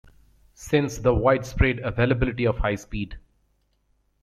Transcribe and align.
Since 0.55 0.97
the 0.97 1.13
widespread 1.13 1.77
availability 1.77 2.47
of 2.47 2.57
high 2.57 2.73
speed. 2.73 3.19